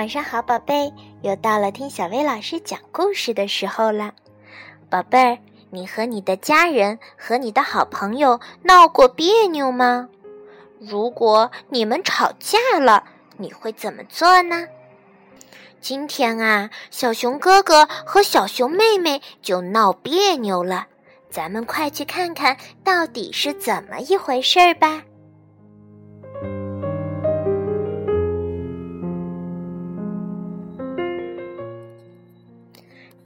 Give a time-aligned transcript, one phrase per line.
[0.00, 0.90] 晚上好，宝贝，
[1.20, 4.14] 又到了听小薇老师讲故事的时候了。
[4.88, 5.38] 宝贝儿，
[5.68, 10.08] 你和你的家人和你的好朋友闹过别扭吗？
[10.78, 13.04] 如果你们吵架了，
[13.36, 14.66] 你会怎么做呢？
[15.82, 20.86] 今天啊，小熊哥哥和小熊妹妹就闹别扭了，
[21.28, 25.02] 咱们快去看看到底是怎么一回事儿吧。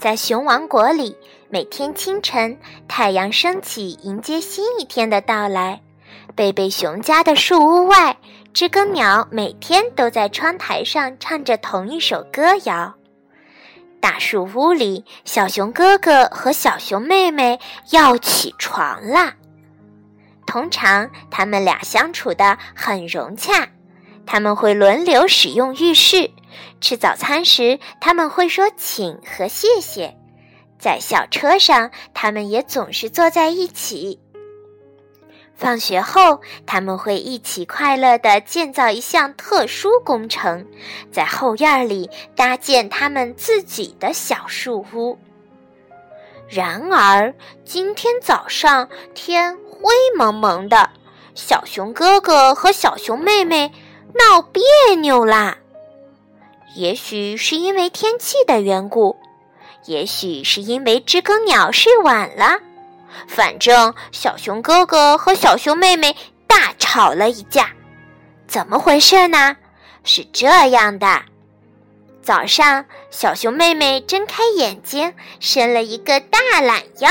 [0.04, 1.16] 在熊王国里，
[1.48, 5.80] 每天清晨，太阳升起，迎接新一天的到来。
[6.34, 8.18] 贝贝熊家的树屋外，
[8.52, 12.94] 知更鸟每天都在窗台上唱着同一首歌谣。
[13.98, 17.58] 大树屋里，小熊哥哥和小熊妹妹
[17.90, 19.32] 要起床啦。
[20.46, 23.68] 通常，他们俩相处的很融洽。
[24.26, 26.30] 他们会轮流使用浴室。
[26.80, 30.16] 吃早餐时，他们会说“请”和“谢谢”。
[30.78, 34.20] 在校车上，他们也总是坐在一起。
[35.54, 40.66] 放学后，他们会一起快乐地建造一项特殊工程，
[41.12, 45.16] 在后院里搭建他们自己的小树屋。
[46.48, 47.32] 然而，
[47.64, 50.90] 今天早上天灰蒙蒙的，
[51.34, 53.72] 小熊哥哥和小熊妹妹
[54.12, 54.62] 闹别
[55.00, 55.56] 扭啦。
[56.74, 59.16] 也许是因为天气的缘故，
[59.86, 62.58] 也许是因为知更鸟睡晚了。
[63.28, 66.16] 反正小熊哥哥和小熊妹妹
[66.48, 67.70] 大吵了一架。
[68.48, 69.56] 怎么回事呢？
[70.02, 71.22] 是这样的：
[72.22, 77.08] 早上，小熊妹妹睁开眼睛，伸了一个大懒腰，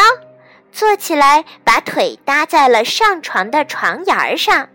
[0.74, 4.68] 坐起来，把腿搭在了上床的床沿上。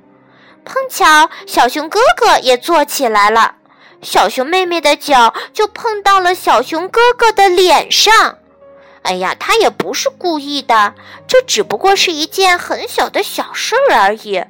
[0.64, 3.56] 碰巧，小熊哥哥也坐起来了。
[4.00, 8.38] 小熊妹妹的脚就碰到了小熊哥哥的脸上，
[9.02, 10.94] 哎呀，他也不是故意的，
[11.26, 14.44] 这只不过是一件很小的小事而已。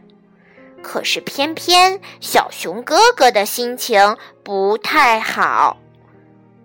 [0.82, 5.76] 可是偏偏小熊哥哥的心情不太好。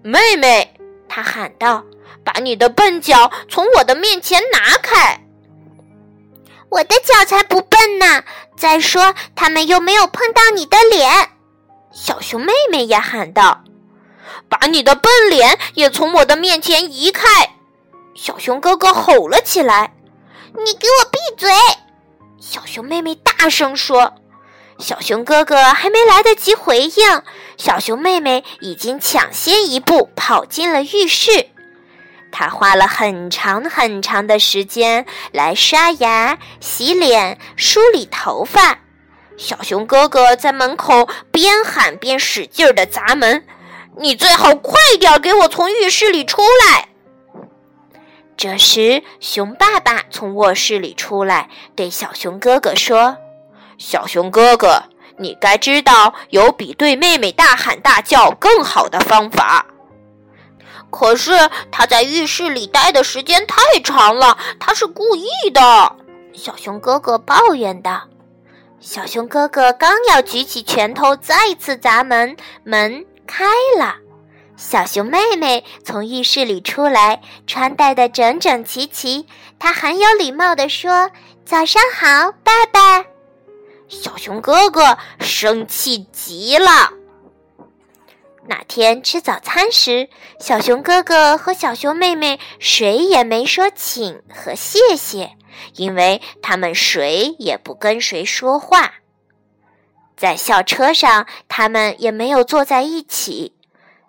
[0.04, 0.74] 妹妹，
[1.10, 1.84] 他喊道
[2.24, 5.22] ：“把你的笨脚从我的面前拿开！”
[6.70, 8.24] 我的脚才不笨呢！
[8.58, 11.30] 再说，他们又没有碰到你的脸。
[12.06, 13.64] 小熊妹妹也喊道
[14.50, 17.30] ：“把你的笨脸也从我的面前移开！”
[18.14, 19.94] 小熊哥哥吼了起来
[20.52, 21.50] ：“你给我闭嘴！”
[22.42, 24.16] 小熊妹妹大声说。
[24.80, 27.22] 小熊哥哥还没来得及回应，
[27.58, 31.52] 小熊妹妹已经抢先一步跑进了浴室。
[32.34, 38.80] 她花了很长很长的时间来刷牙、洗脸、梳理头发。
[39.38, 43.46] 小熊哥哥在门口边喊边使劲的砸门
[43.98, 46.90] ：“你最好快点给我从浴室里出来！”
[48.38, 53.18] 这时，熊爸爸从卧室里出来，对小熊哥哥说
[53.78, 54.84] ：“小熊哥哥，
[55.18, 59.66] 你该知道有比对妹妹大喊大叫更好的方法。”
[60.92, 65.96] 可是他在浴室里待的时间太长了，他是故意的。”
[66.34, 68.04] 小熊哥哥抱怨道。
[68.86, 72.36] 小熊哥哥刚要举起拳头再次砸门，
[72.66, 73.46] 门开
[73.80, 73.96] 了。
[74.58, 79.26] 小熊妹妹从浴室里出来，穿戴的整整齐齐。
[79.58, 81.10] 她很有礼貌地说
[81.46, 83.06] ：“早上好，爸爸。”
[83.88, 86.92] 小熊哥哥生气极了。
[88.46, 90.10] 那天吃早餐时，
[90.40, 95.38] 小熊哥哥和小熊妹妹谁也没说请和谢谢。
[95.76, 98.96] 因为他们谁也不跟谁说话，
[100.18, 103.56] 在校车上，他们也没有坐在一起。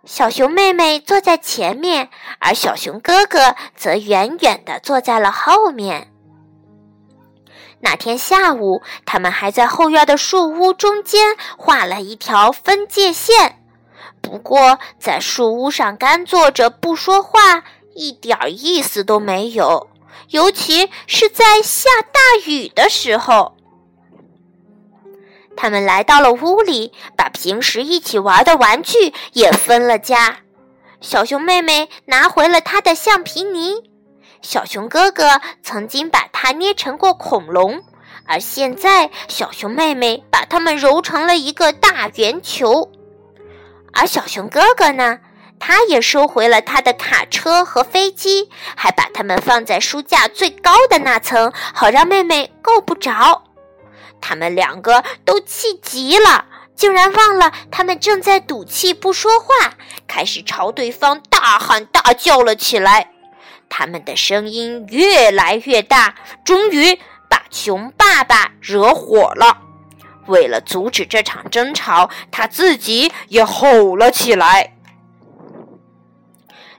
[0.05, 2.09] 小熊妹妹坐在前面，
[2.41, 6.11] 而小熊哥哥则远远地坐在了后面。
[7.81, 13.64] 那天下午，他们还在后院的树屋中间画了一条分界线。
[14.25, 17.63] 不过，在树屋上干坐着不说话，
[17.95, 19.91] 一点意思都没有。
[20.31, 23.55] 尤其是在下大雨的时候，
[25.55, 30.39] 他们来到了屋里，把平时一起玩的玩具也分了家。
[31.03, 33.75] 小熊妹妹拿回了她的橡皮泥，
[34.41, 37.83] 小熊哥哥曾经把它捏成过恐龙，
[38.27, 42.91] 而现在小熊妹妹把它们揉成了一个大圆球。
[43.95, 45.21] 而小熊哥哥呢？
[45.61, 53.45] 他也收回了他的卡车和飞机，还把它们放在书架最高的那层，好让妹妹够不着。
[54.21, 56.45] 他们两个都气极了，
[56.75, 59.73] 竟然忘了他们正在赌气不说话，
[60.07, 63.13] 开始朝对方大喊大叫了起来。
[63.71, 66.15] 他们的声音越来越大，
[66.45, 66.99] 终于
[67.31, 69.59] 把熊爸爸惹火了。
[70.27, 74.75] 为了阻止这场争吵，他自己也吼了起来。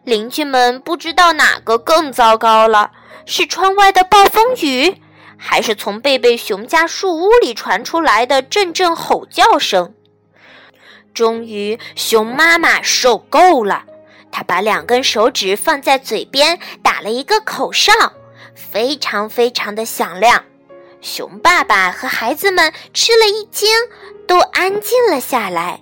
[0.03, 2.91] 邻居们不知道哪个更糟糕了：
[3.25, 5.01] 是窗外的暴风雨，
[5.37, 9.95] 还是从贝贝熊家树屋里传出来的阵阵吼叫声？
[11.13, 13.85] 终于，熊妈妈受够了，
[14.31, 17.91] 她把两根手指放在嘴边，打了一个口哨，
[18.53, 20.43] 非常非常的响亮。
[21.05, 23.69] 熊爸爸和孩子们吃了一惊，
[24.27, 25.79] 都安静了下来。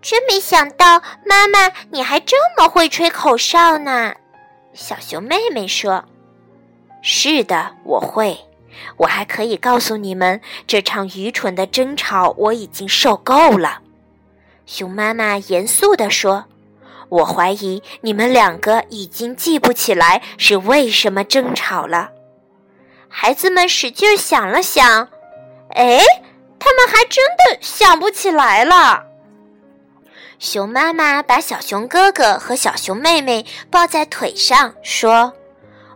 [0.00, 4.14] 真没想到，妈妈你还这么会吹口哨呢！
[4.72, 6.04] 小熊妹妹说
[7.02, 8.38] ：“是的，我会。
[8.98, 13.80] 我还可以告诉你们，这场愚蠢的争吵我已经受够了。”
[14.64, 16.44] 熊妈妈严肃地说
[17.10, 22.12] ：“我怀疑你们两个已经记不起来是为什么争吵了。”
[23.08, 25.08] 孩子们使劲想了想，
[25.70, 26.00] 哎，
[26.58, 29.04] 他们还真的想不起来了。
[30.38, 35.32] 熊妈妈把小熊哥哥和小熊妹妹抱在腿上，说：“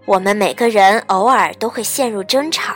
[0.04, 2.74] 我们每个人偶尔都会陷入争吵，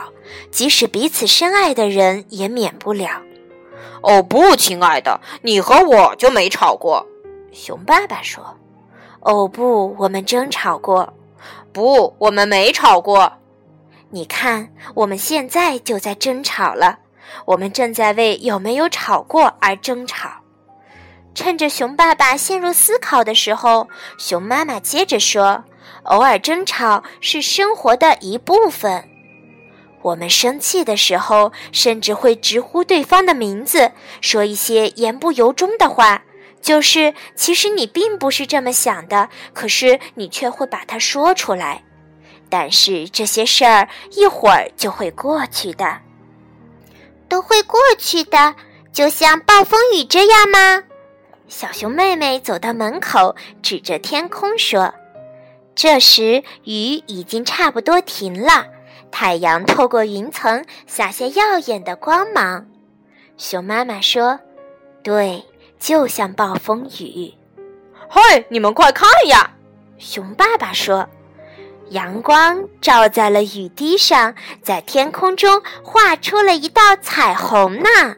[0.49, 3.21] 即使彼此深爱的人也免不了。”
[4.01, 7.05] 哦，不，亲爱的，你和我就没吵过。
[7.51, 8.55] 熊爸爸说
[9.19, 11.13] ：“哦，不，我们争吵过。
[11.73, 13.33] 不，我们没吵过。
[14.09, 16.99] 你看，我们现在就在争吵了。
[17.45, 20.29] 我们正在为有没有吵过而争吵。”
[21.35, 25.65] 趁着熊爸爸陷入思考的时候，熊妈妈接着说
[26.03, 29.07] ：“偶尔争吵是生活的一部分。
[30.01, 36.23] 我们生气的时候，甚至会直呼对方的名字，说一些言不由衷的话。
[36.59, 41.83] 就是其实你并不是这么想的，可是你却会把它说出来。
[42.49, 45.99] 但是这些事儿一会儿就会过去的，
[47.27, 48.55] 都会过去的，
[48.91, 50.83] 就像暴风雨这样吗？”
[51.47, 54.93] 小熊妹妹走到门口，指着天空说
[55.73, 58.65] ：“这时雨已经差不多停了，
[59.11, 62.67] 太阳透过云层洒下耀眼的光芒。”
[63.37, 64.39] 熊妈妈说
[65.03, 65.45] ：“对，
[65.79, 67.33] 就像暴风雨。
[68.09, 69.51] ”“嘿，你们快看呀！”
[69.97, 71.07] 熊爸爸说
[71.89, 78.15] ：“阳光照在了雨滴上，在天空中画出了一道彩虹呢。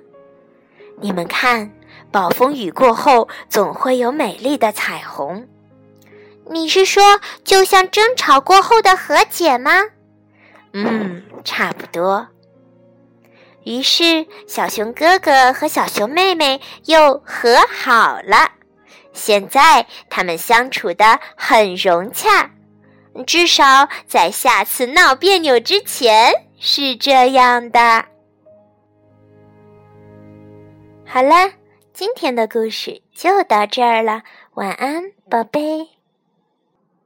[1.02, 1.72] 你们看。”
[2.12, 5.48] 暴风雨过后，总会有美丽的彩虹。
[6.50, 9.84] 你是说，就像争吵过后的和解吗？
[10.74, 12.30] 嗯，差不多。
[13.64, 18.54] 于是，小熊哥哥和小熊妹妹又和好了。
[19.14, 22.50] 现在，他们相处的很融洽，
[23.26, 28.06] 至少在下次闹别扭之前是这样的。
[31.06, 31.52] 好了。
[31.92, 34.24] 今天的故事就到这儿了，
[34.54, 35.99] 晚安，宝贝。